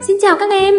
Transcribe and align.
Xin 0.00 0.16
chào 0.22 0.36
các 0.36 0.50
em. 0.50 0.74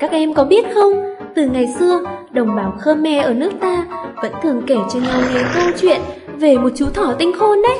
Các 0.00 0.10
em 0.10 0.34
có 0.34 0.44
biết 0.44 0.64
không, 0.74 0.92
Từ 1.34 1.46
ngày 1.46 1.66
xưa, 1.78 2.00
Đồng 2.30 2.56
bào 2.56 2.74
Khmer 2.80 3.24
ở 3.24 3.34
nước 3.34 3.50
ta 3.60 3.86
Vẫn 4.22 4.32
thường 4.42 4.62
kể 4.66 4.76
cho 4.92 4.98
nhau 5.00 5.20
nghe 5.34 5.42
câu 5.54 5.64
chuyện 5.80 6.00
Về 6.38 6.56
một 6.56 6.68
chú 6.74 6.86
thỏ 6.94 7.14
tinh 7.18 7.32
khôn 7.38 7.62
đấy. 7.62 7.78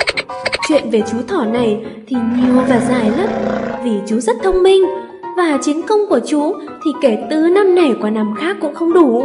Chuyện 0.69 0.91
về 0.91 1.03
chú 1.11 1.17
thỏ 1.29 1.45
này 1.45 1.85
Thì 2.07 2.17
nhiều 2.37 2.63
và 2.69 2.81
dài 2.89 3.11
lắm, 3.19 3.29
Vì 3.85 3.93
chú 4.09 4.21
rất 4.21 4.37
thông 4.43 4.63
minh 4.63 4.83
Và 5.37 5.59
chiến 5.63 5.83
công 5.83 6.01
của 6.09 6.21
chú 6.27 6.55
Thì 6.85 6.91
kể 7.03 7.19
từ 7.31 7.37
năm 7.37 7.75
này 7.75 7.95
qua 8.01 8.11
năm 8.11 8.35
khác 8.39 8.57
cũng 8.61 8.75
không 8.75 8.93
đủ. 8.93 9.23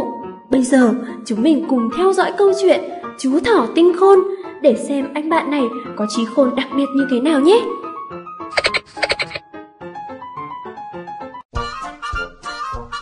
Bây 0.50 0.62
giờ, 0.62 0.94
chúng 1.26 1.42
mình 1.42 1.64
cùng 1.68 1.88
theo 1.96 2.12
dõi 2.12 2.32
câu 2.38 2.52
chuyện 2.62 2.80
Chú 3.18 3.40
thỏ 3.44 3.66
tinh 3.74 3.92
khôn 4.00 4.18
Để 4.62 4.76
xem 4.88 5.08
anh 5.14 5.28
bạn 5.28 5.50
này 5.50 5.62
có 5.96 6.06
trí 6.16 6.24
khôn 6.24 6.50
đặc 6.56 6.66
biệt 6.76 6.86
như 6.94 7.06
thế 7.10 7.20
nào 7.20 7.40
nhé. 7.40 7.60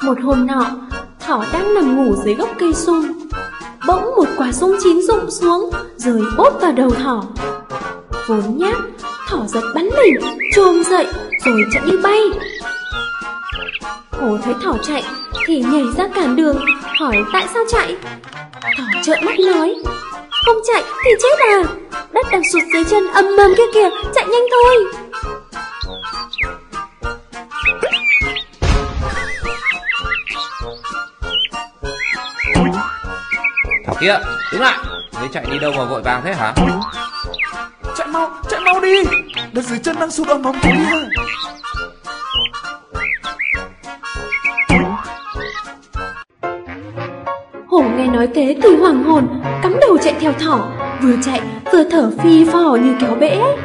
Một 0.07 0.19
hôm 0.23 0.47
nọ, 0.47 0.71
thỏ 1.21 1.45
đang 1.53 1.75
nằm 1.75 1.97
ngủ 1.97 2.15
dưới 2.25 2.35
gốc 2.35 2.49
cây 2.59 2.75
sung. 2.75 3.13
Bỗng 3.87 4.03
một 4.17 4.29
quả 4.37 4.53
sung 4.53 4.77
chín 4.83 5.03
rụng 5.03 5.31
xuống, 5.31 5.71
rơi 5.97 6.23
bốp 6.37 6.61
vào 6.61 6.73
đầu 6.73 6.91
thỏ. 6.91 7.23
Vốn 8.27 8.57
nhát, 8.57 8.77
thỏ 9.29 9.39
giật 9.47 9.63
bắn 9.75 9.89
mình, 9.97 10.15
trồm 10.55 10.85
dậy 10.85 11.07
rồi 11.45 11.65
chạy 11.73 11.83
như 11.87 12.01
bay. 12.03 12.21
Hồ 14.11 14.39
thấy 14.45 14.55
thỏ 14.63 14.75
chạy 14.83 15.05
thì 15.47 15.65
nhảy 15.73 15.85
ra 15.97 16.09
cản 16.15 16.37
đường, 16.37 16.57
hỏi 16.99 17.17
tại 17.33 17.47
sao 17.55 17.63
chạy. 17.69 17.97
Thỏ 18.79 18.85
trợn 19.03 19.25
mắt 19.25 19.39
nói, 19.39 19.75
không 20.47 20.57
chạy 20.67 20.83
thì 21.05 21.11
chết 21.23 21.47
à, 21.51 21.63
đất 22.13 22.27
đang 22.33 22.43
sụt 22.53 22.63
dưới 22.73 22.85
chân 22.85 23.07
ầm 23.13 23.25
ầm 23.39 23.55
kia 23.57 23.73
kìa, 23.75 23.91
chạy 24.15 24.27
nhanh 24.29 24.47
thôi. 24.51 25.06
Kia, 34.01 34.19
đứng 34.53 34.61
lại 34.61 34.79
Ngươi 35.21 35.29
chạy 35.33 35.45
đi 35.51 35.59
đâu 35.59 35.73
mà 35.77 35.85
vội 35.85 36.03
vàng 36.03 36.23
thế 36.25 36.35
hả? 36.35 36.55
Chạy 37.97 38.07
mau, 38.07 38.31
chạy 38.51 38.61
mau 38.61 38.81
đi. 38.81 39.05
Đất 39.53 39.65
dưới 39.65 39.79
chân 39.79 39.97
đang 40.01 40.11
sụt 40.11 40.29
ầm 40.29 40.43
ầm 40.43 40.55
kìa 40.63 40.71
Hổ 47.69 47.83
nghe 47.83 48.07
nói 48.07 48.29
thế 48.35 48.57
thì 48.63 48.77
hoàng 48.77 49.05
hồn 49.05 49.43
Cắm 49.63 49.77
đầu 49.81 49.99
chạy 49.99 50.15
theo 50.21 50.33
thỏ. 50.33 50.69
Vừa 51.03 51.17
chạy 51.25 51.41
vừa 51.73 51.85
thở 51.91 52.11
phi 52.23 52.45
phò 52.45 52.77
như 52.81 52.95
kéo 53.01 53.15
bể. 53.21 53.29
ấy 53.29 53.57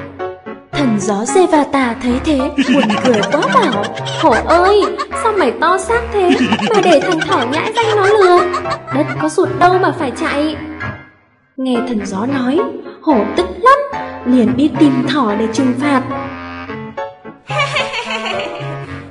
Thần 0.82 1.00
gió 1.00 1.26
Sevata 1.26 1.96
thấy 2.02 2.20
thế 2.26 2.40
Buồn 2.74 2.84
cười 3.04 3.22
quá 3.32 3.42
bảo 3.54 3.84
Hổ 4.22 4.32
ơi 4.46 4.84
sao 5.24 5.32
mày 5.32 5.52
to 5.62 5.78
xác 5.78 6.02
thế? 6.14 6.30
Mà 6.70 6.82
để 6.84 7.00
thằng 7.00 7.20
thỏ 7.20 7.46
nhãi 7.52 7.74
danh 7.76 7.86
nó 7.96 8.08
lừa. 8.08 8.40
Đất 8.94 9.06
có 9.22 9.30
sụt 9.30 9.50
đâu 9.60 9.80
mà 9.82 9.92
phải 10.00 10.12
chạy. 10.22 10.56
Nghe 11.58 11.76
thần 11.88 12.06
gió 12.06 12.26
nói 12.26 12.60
Hổ 13.02 13.26
tức 13.38 13.48
lắm 13.62 14.04
Liền 14.26 14.58
đi 14.58 14.70
tìm 14.80 15.08
thỏ 15.10 15.36
để 15.40 15.48
trừng 15.54 15.74
phạt. 15.82 16.02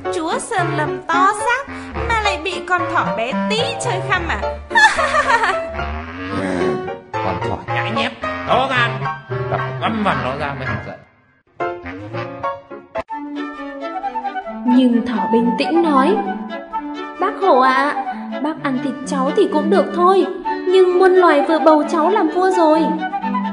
Chúa 0.14 0.38
Sơn 0.38 0.66
Lâm 0.76 1.02
to 1.06 1.32
xác 1.38 1.72
Mà 2.08 2.20
lại 2.22 2.40
bị 2.44 2.54
con 2.68 2.82
thỏ 2.94 3.06
bé 3.16 3.32
tí 3.50 3.60
chơi 3.84 4.00
khăm 4.08 4.28
à? 4.28 4.40
Con 7.12 7.40
thỏ 7.48 7.58
nhãi 7.66 7.90
nhép 7.96 8.12
To 8.22 8.68
gan 8.70 8.90
Đập 9.50 9.60
găm 9.80 10.04
vào 10.04 10.16
nó 10.24 10.36
ra 10.36 10.54
mới 10.54 10.66
hẳn 10.66 10.78
giận 10.86 11.09
Nhưng 14.76 15.06
thỏ 15.06 15.28
bình 15.32 15.50
tĩnh 15.58 15.82
nói, 15.82 16.16
Bác 17.20 17.40
hổ 17.40 17.60
ạ, 17.60 18.04
Bác 18.42 18.62
ăn 18.62 18.78
thịt 18.84 18.94
cháu 19.06 19.30
thì 19.36 19.48
cũng 19.52 19.70
được 19.70 19.84
thôi, 19.94 20.26
Nhưng 20.68 20.98
muôn 20.98 21.12
loài 21.12 21.44
vừa 21.48 21.58
bầu 21.58 21.82
cháu 21.90 22.10
làm 22.10 22.28
vua 22.28 22.50
rồi. 22.50 22.80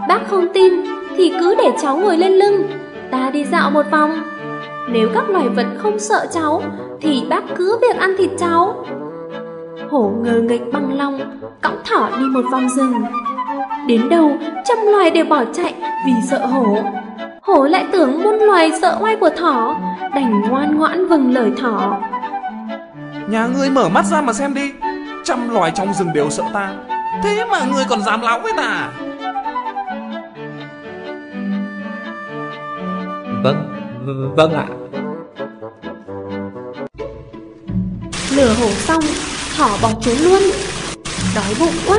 Bác 0.08 0.28
không 0.28 0.48
tin 0.54 0.74
Thì 1.18 1.34
cứ 1.40 1.56
để 1.56 1.72
cháu 1.82 1.98
ngồi 1.98 2.18
lên 2.18 2.32
lưng, 2.32 2.68
Ta 3.12 3.30
đi 3.30 3.46
dạo 3.46 3.72
một 3.72 3.86
vòng. 3.92 4.12
Nếu 4.90 5.10
các 5.14 5.30
loài 5.30 5.50
vật 5.50 5.66
không 5.78 6.00
sợ 6.00 6.28
cháu 6.32 6.62
Thì 7.02 7.26
bác 7.30 7.44
cứ 7.56 7.80
việc 7.82 8.00
ăn 8.00 8.16
thịt 8.18 8.30
cháu. 8.38 8.86
Hổ 9.90 10.12
ngờ 10.24 10.42
nghịch 10.42 10.74
bằng 10.74 10.98
lòng 10.98 11.20
Cõng 11.62 11.78
thỏ 11.86 12.10
đi 12.20 12.26
một 12.26 12.44
vòng 12.52 12.70
rừng. 12.70 12.94
Đến 13.88 14.10
đâu 14.10 14.32
trăm 14.66 14.78
loài 14.86 15.12
đều 15.12 15.26
bỏ 15.26 15.44
chạy 15.54 15.74
Vì 16.06 16.14
sợ 16.30 16.46
hổ. 16.46 16.78
Hổ 17.48 17.64
lại 17.64 17.86
tưởng 17.92 18.24
muôn 18.24 18.36
loài 18.36 18.72
sợ 18.82 18.98
oai 19.02 19.16
của 19.16 19.30
thỏ 19.30 19.76
Đành 20.16 20.42
ngoan 20.42 20.78
ngoãn 20.78 21.08
vâng 21.08 21.34
lời 21.34 21.52
thỏ. 21.62 22.00
Nhà 23.30 23.48
ngươi 23.48 23.70
mở 23.70 23.90
mắt 23.90 24.06
ra 24.06 24.22
mà 24.22 24.34
xem 24.34 24.54
đi. 24.54 24.72
Trăm 25.24 25.50
loài 25.50 25.72
trong 25.76 25.94
rừng 25.94 26.14
đều 26.14 26.30
sợ 26.30 26.44
ta. 26.54 26.74
Thế 27.24 27.46
mà 27.52 27.66
ngươi 27.66 27.84
còn 27.90 28.02
dám 28.02 28.22
láo 28.22 28.40
với 28.40 28.54
ta 28.58 28.90
Vâng, 33.44 33.74
v- 34.06 34.36
vâng 34.36 34.54
ạ. 34.54 34.66
Lửa 38.36 38.54
hổ 38.60 38.70
xong 38.70 39.02
Thỏ 39.58 39.70
bỏ 39.82 39.90
trốn 40.02 40.16
luôn. 40.24 40.42
Đói 41.36 41.56
bụng 41.60 41.74
quá 41.88 41.98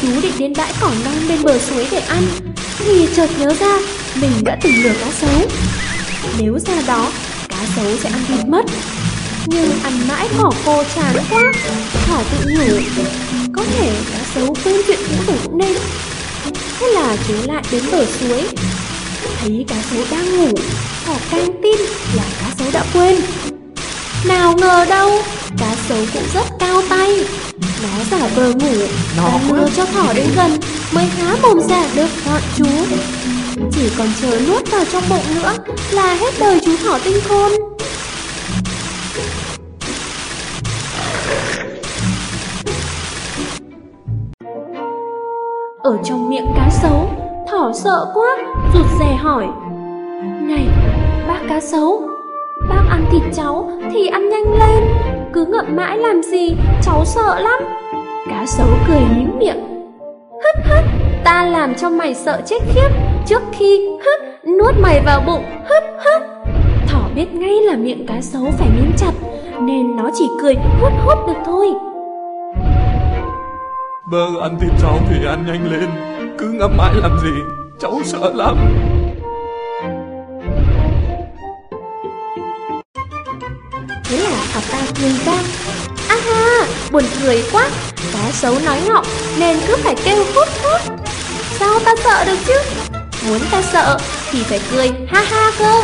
Chú 0.00 0.08
định 0.22 0.32
đến 0.38 0.52
bãi 0.56 0.72
cỏ 0.80 0.90
non 1.04 1.14
bên 1.28 1.38
bờ 1.44 1.58
suối 1.58 1.88
để 1.90 2.00
ăn. 2.00 2.22
Thì 2.78 3.08
chợt 3.16 3.28
nhớ 3.38 3.54
ra 3.54 3.78
mình 4.20 4.44
đã 4.44 4.58
từng 4.62 4.72
lừa 4.82 4.94
cá 5.00 5.10
sấu. 5.10 5.48
Nếu 6.38 6.58
ra 6.58 6.74
đó, 6.86 7.12
Cá 7.48 7.66
sấu 7.76 7.96
sẽ 7.96 8.08
ăn 8.08 8.24
thịt 8.28 8.40
mất. 8.48 8.64
Nhưng 9.46 9.70
ăn 9.82 9.92
mãi 10.08 10.28
cỏ 10.38 10.50
khô 10.64 10.84
chán 10.94 11.16
quá, 11.30 11.52
Thỏ 12.06 12.22
tự 12.30 12.50
nhủ 12.50 12.78
Có 13.56 13.64
thể 13.64 13.92
cá 14.12 14.18
sấu 14.34 14.54
quên 14.64 14.76
chuyện 14.86 14.98
cũ 15.08 15.24
rồi 15.26 15.36
cũng 15.44 15.58
nên. 15.58 15.76
Thế 16.80 16.86
là 16.94 17.16
chú 17.28 17.34
lại 17.46 17.62
đến 17.70 17.82
bờ 17.92 18.06
suối. 18.06 18.48
Thấy 19.40 19.64
cá 19.68 19.76
sấu 19.90 20.04
đang 20.10 20.36
ngủ, 20.36 20.54
Thỏ 21.04 21.14
càng 21.30 21.60
tin 21.62 21.80
là 22.14 22.24
cá 22.40 22.50
sấu 22.58 22.68
đã 22.72 22.84
quên. 22.92 23.20
Nào 24.24 24.56
ngờ 24.56 24.84
đâu 24.88 25.22
Cá 25.58 25.74
sấu 25.88 25.98
cũng 26.14 26.22
rất 26.34 26.46
cao 26.58 26.82
tay. 26.88 27.24
Nó 27.82 28.04
giả 28.10 28.28
vờ 28.36 28.48
ngủ 28.48 28.86
Nó 29.16 29.56
lừa 29.56 29.68
cho 29.76 29.86
thỏ 29.86 30.12
đến 30.12 30.26
gần 30.36 30.50
Mới 30.94 31.04
há 31.04 31.36
mồm 31.42 31.60
ra 31.60 31.86
được 31.96 32.08
gọn 32.26 32.40
chú. 32.56 32.64
Chỉ 33.72 33.90
còn 33.98 34.08
chờ 34.20 34.40
nuốt 34.48 34.70
vào 34.70 34.84
trong 34.92 35.02
bụng 35.10 35.34
nữa 35.34 35.52
Là 35.90 36.14
hết 36.14 36.34
đời 36.40 36.60
chú 36.64 36.76
thỏ 36.84 36.98
tinh 37.04 37.16
khôn. 37.28 37.52
Ở 45.82 45.98
trong 46.04 46.30
miệng 46.30 46.52
cá 46.56 46.70
sấu 46.82 47.10
Thỏ 47.50 47.72
sợ 47.74 48.06
quá 48.14 48.36
Rụt 48.74 48.86
rè 48.98 49.14
hỏi. 49.14 49.46
Này 50.42 50.66
bác 51.28 51.40
cá 51.48 51.60
sấu 51.60 52.02
Bác 52.68 52.82
ăn 52.90 53.04
thịt 53.12 53.22
cháu 53.36 53.70
thì 53.92 54.06
ăn 54.06 54.28
nhanh 54.28 54.58
lên 54.58 55.11
cứ 55.32 55.44
ngậm 55.44 55.76
mãi 55.76 55.98
làm 55.98 56.22
gì, 56.22 56.56
Cháu 56.82 57.04
sợ 57.04 57.40
lắm. 57.40 57.60
Cá 58.28 58.46
sấu 58.46 58.66
cười 58.88 59.00
mím 59.16 59.38
miệng. 59.38 59.88
Hất 60.44 60.66
hất 60.66 60.84
Ta 61.24 61.42
làm 61.42 61.74
cho 61.74 61.90
mày 61.90 62.14
sợ 62.14 62.40
chết 62.46 62.58
khiếp. 62.74 62.88
Trước 63.26 63.42
khi 63.52 63.88
hất 64.04 64.46
nuốt 64.58 64.74
mày 64.82 65.00
vào 65.00 65.22
bụng. 65.26 65.44
Hất 65.64 65.84
hất 66.04 66.22
Thỏ 66.88 67.08
biết 67.14 67.34
ngay 67.34 67.54
là 67.62 67.76
miệng 67.76 68.06
cá 68.06 68.20
sấu 68.20 68.44
phải 68.58 68.68
mím 68.76 68.92
chặt, 68.96 69.12
Nên 69.60 69.96
nó 69.96 70.10
chỉ 70.14 70.28
cười 70.42 70.54
hút 70.54 70.92
hút 71.04 71.18
được 71.26 71.42
thôi. 71.46 71.66
Vâng 74.10 74.40
ăn 74.40 74.56
thịt 74.60 74.70
cháu 74.82 74.98
thì 75.10 75.26
ăn 75.26 75.44
nhanh 75.46 75.72
lên, 75.72 75.88
Cứ 76.38 76.52
ngậm 76.52 76.76
mãi 76.76 76.94
làm 76.94 77.18
gì, 77.22 77.42
Cháu 77.78 78.00
sợ 78.04 78.32
lắm. 78.34 78.56
Học 84.52 84.64
ta 84.70 84.78
cười 85.00 85.10
vang 85.10 85.44
A 86.08 86.16
ha, 86.16 86.66
buồn 86.90 87.04
cười 87.22 87.44
quá. 87.52 87.70
Cá 88.12 88.32
sấu 88.32 88.58
nói 88.58 88.80
ngọng 88.88 89.06
nên 89.38 89.58
cứ 89.66 89.76
phải 89.76 89.94
kêu 90.04 90.24
hút 90.34 90.48
hút. 90.62 90.80
Sao 91.58 91.80
ta 91.84 91.94
sợ 92.04 92.24
được 92.24 92.38
chứ? 92.46 92.58
Muốn 93.26 93.40
ta 93.50 93.62
sợ 93.72 93.98
thì 94.30 94.42
phải 94.42 94.60
cười 94.70 94.90
ha 95.08 95.22
ha 95.22 95.50
cơ. 95.58 95.82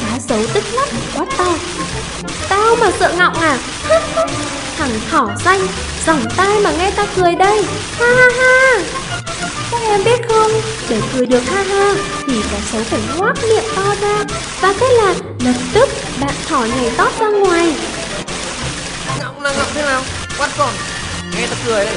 Cá 0.00 0.18
sấu 0.28 0.38
tức 0.54 0.64
lắm 0.72 0.88
quá 1.14 1.24
to. 1.38 1.54
Tao 2.48 2.76
mà 2.80 2.90
sợ 3.00 3.14
ngọng 3.18 3.34
à? 3.34 3.58
Thằng 4.78 5.00
thỏ 5.10 5.28
xanh 5.44 5.60
Dòng 6.06 6.24
tai 6.36 6.60
mà 6.60 6.70
nghe 6.70 6.90
ta 6.90 7.06
cười 7.16 7.34
đây. 7.34 7.64
Ha 7.98 8.06
ha 8.06 8.28
ha. 8.38 8.78
Các 9.70 9.82
em 9.82 10.04
biết 10.04 10.28
không? 10.28 10.50
Để 10.88 11.00
cười 11.12 11.26
được 11.26 11.42
ha 11.46 11.62
ha 11.62 11.94
Thì 12.26 12.42
cá 12.52 12.58
sấu 12.72 12.82
phải 12.82 13.00
ngoác 13.16 13.34
miệng 13.48 13.64
to 13.76 13.94
ra. 14.00 14.24
Và 14.60 14.74
thế 14.80 14.86
là 14.88 15.14
lập 15.44 15.60
tức 15.74 15.88
bạn 16.20 16.34
thỏ 16.48 16.66
nhảy 16.76 16.90
tót 16.96 17.12
ra 17.20 17.28
ngoài. 17.28 17.74
Ngọng 19.20 19.42
là 19.42 19.52
ngọng 19.52 19.68
thế 19.74 19.82
nào? 19.82 20.02
Quát 20.38 20.48
con 20.58 20.70
Nghe 21.36 21.46
ta 21.46 21.56
cười 21.66 21.84
đây 21.84 21.94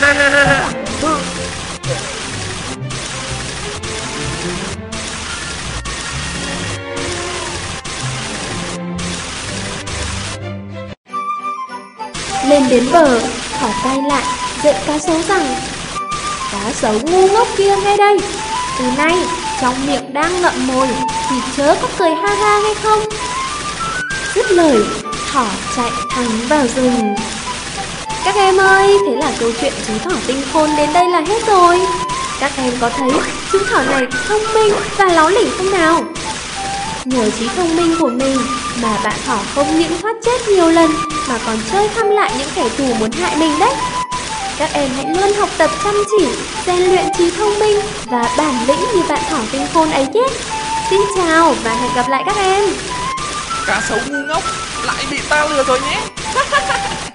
Ha 0.00 0.12
ha 0.12 0.28
ha 0.28 0.44
ha. 0.44 0.72
Lên 12.48 12.62
đến 12.70 12.84
bờ 12.92 13.20
Thỏ 13.60 13.68
tay 13.84 13.98
lại 14.08 14.22
Dạy 14.64 14.74
cá 14.86 14.98
sấu 14.98 15.22
rằng 15.22 15.54
Cá 16.52 16.72
sấu 16.72 16.92
ngu 16.92 17.28
ngốc 17.28 17.48
kia 17.56 17.76
nghe 17.84 17.96
đây. 17.96 18.18
Từ 18.78 18.84
nay, 18.96 19.16
trong 19.60 19.86
miệng 19.86 20.12
đang 20.12 20.42
ngậm 20.42 20.66
mồi, 20.66 20.88
Thì 21.30 21.36
chớ 21.56 21.74
có 21.82 21.88
cười 21.98 22.10
ha 22.10 22.34
ha 22.34 22.60
hay 22.62 22.74
không? 22.74 23.00
Dứt 24.34 24.50
lời, 24.50 24.76
Thỏ 25.32 25.46
chạy 25.76 25.90
thẳng 26.10 26.28
vào 26.48 26.66
rừng. 26.76 27.14
Các 28.24 28.34
em 28.34 28.56
ơi, 28.56 28.98
Thế 29.06 29.16
là 29.16 29.32
câu 29.40 29.50
chuyện 29.60 29.72
chú 29.86 29.92
thỏ 30.04 30.16
tinh 30.26 30.42
khôn 30.52 30.70
đến 30.76 30.92
đây 30.92 31.08
là 31.08 31.20
hết 31.20 31.46
rồi. 31.46 31.78
Các 32.40 32.52
em 32.56 32.72
có 32.80 32.90
thấy 32.90 33.10
chú 33.52 33.58
thỏ 33.70 33.82
này 33.82 34.06
thông 34.28 34.42
minh 34.54 34.74
và 34.98 35.04
láo 35.04 35.30
lỉnh 35.30 35.50
không 35.56 35.70
nào? 35.70 36.04
Nhờ 37.04 37.30
trí 37.30 37.48
thông 37.56 37.76
minh 37.76 37.96
của 38.00 38.08
mình 38.08 38.38
mà 38.82 38.98
bạn 39.04 39.14
thỏ 39.26 39.38
không 39.54 39.78
những 39.78 40.02
thoát 40.02 40.16
chết 40.24 40.48
nhiều 40.48 40.68
lần, 40.68 40.90
mà 41.28 41.38
còn 41.46 41.56
chơi 41.72 41.88
thăm 41.88 42.10
lại 42.10 42.32
những 42.38 42.48
kẻ 42.54 42.68
thù 42.78 42.94
muốn 43.00 43.10
hại 43.12 43.36
mình 43.36 43.58
đấy. 43.58 43.74
Các 44.62 44.72
em 44.72 44.94
hãy 44.94 45.06
luôn 45.06 45.32
học 45.40 45.50
tập 45.58 45.70
chăm 45.84 45.94
chỉ, 46.10 46.28
rèn 46.66 46.82
luyện 46.82 47.04
trí 47.18 47.30
thông 47.36 47.58
minh 47.58 47.76
và 48.10 48.28
bản 48.38 48.66
lĩnh 48.66 48.80
như 48.94 49.02
bạn 49.08 49.22
thỏ 49.30 49.38
tinh 49.52 49.66
khôn 49.72 49.90
ấy 49.90 50.06
nhé. 50.06 50.28
Xin 50.90 51.00
chào 51.16 51.54
và 51.64 51.74
hẹn 51.74 51.94
gặp 51.94 52.08
lại 52.08 52.22
các 52.26 52.36
em. 52.36 52.64
Cá 53.66 53.80
sấu 53.80 53.98
ngu 53.98 54.26
ngốc 54.28 54.44
Lại 54.84 55.06
bị 55.10 55.16
ta 55.30 55.48
lừa 55.48 55.64
rồi 55.64 55.80
nhé 55.80 56.00